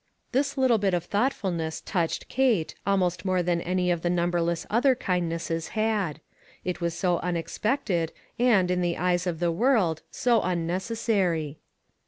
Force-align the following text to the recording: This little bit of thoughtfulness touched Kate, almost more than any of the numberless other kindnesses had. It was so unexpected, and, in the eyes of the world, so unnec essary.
This 0.31 0.57
little 0.57 0.79
bit 0.79 0.95
of 0.95 1.05
thoughtfulness 1.05 1.79
touched 1.79 2.27
Kate, 2.27 2.73
almost 2.87 3.23
more 3.23 3.43
than 3.43 3.61
any 3.61 3.91
of 3.91 4.01
the 4.01 4.09
numberless 4.09 4.65
other 4.67 4.95
kindnesses 4.95 5.67
had. 5.79 6.21
It 6.65 6.81
was 6.81 6.95
so 6.95 7.19
unexpected, 7.19 8.11
and, 8.39 8.71
in 8.71 8.81
the 8.81 8.97
eyes 8.97 9.27
of 9.27 9.39
the 9.39 9.51
world, 9.51 10.01
so 10.09 10.41
unnec 10.41 10.89
essary. 10.89 11.57